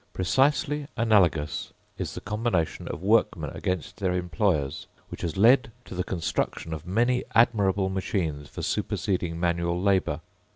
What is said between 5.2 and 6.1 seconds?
has led to the